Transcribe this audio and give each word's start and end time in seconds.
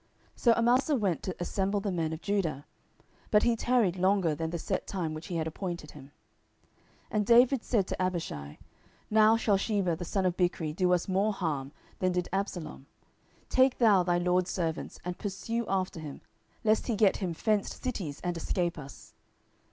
10:020:005 0.35 0.39
So 0.41 0.53
Amasa 0.53 0.95
went 0.95 1.21
to 1.21 1.35
assemble 1.39 1.79
the 1.79 1.91
men 1.91 2.11
of 2.11 2.23
Judah: 2.23 2.65
but 3.29 3.43
he 3.43 3.55
tarried 3.55 3.97
longer 3.97 4.33
than 4.33 4.49
the 4.49 4.57
set 4.57 4.87
time 4.87 5.13
which 5.13 5.27
he 5.27 5.35
had 5.35 5.45
appointed 5.45 5.91
him. 5.91 6.05
10:020:006 6.05 6.11
And 7.11 7.25
David 7.27 7.63
said 7.63 7.85
to 7.85 8.01
Abishai, 8.01 8.57
Now 9.11 9.37
shall 9.37 9.57
Sheba 9.57 9.95
the 9.95 10.03
son 10.03 10.25
of 10.25 10.35
Bichri 10.35 10.75
do 10.75 10.91
us 10.91 11.07
more 11.07 11.31
harm 11.33 11.71
than 11.99 12.13
did 12.13 12.29
Absalom: 12.33 12.87
take 13.47 13.77
thou 13.77 14.01
thy 14.01 14.17
lord's 14.17 14.49
servants, 14.49 14.97
and 15.05 15.19
pursue 15.19 15.67
after 15.67 15.99
him, 15.99 16.21
lest 16.63 16.87
he 16.87 16.95
get 16.95 17.17
him 17.17 17.35
fenced 17.35 17.83
cities, 17.83 18.19
and 18.23 18.35
escape 18.35 18.79
us. 18.79 19.13